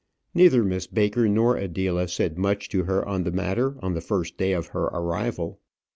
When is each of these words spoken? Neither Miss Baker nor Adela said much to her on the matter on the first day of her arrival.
Neither 0.33 0.63
Miss 0.63 0.87
Baker 0.87 1.29
nor 1.29 1.55
Adela 1.57 2.07
said 2.07 2.35
much 2.35 2.69
to 2.69 2.85
her 2.85 3.07
on 3.07 3.23
the 3.23 3.29
matter 3.29 3.75
on 3.85 3.93
the 3.93 4.01
first 4.01 4.35
day 4.35 4.51
of 4.53 4.69
her 4.69 4.85
arrival. 4.85 5.59